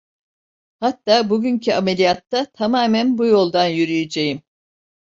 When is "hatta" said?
0.79-1.29